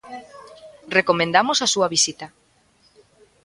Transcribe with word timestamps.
Recomendamos 0.97 1.57
a 1.61 1.71
súa 1.73 1.91
visita. 1.95 2.27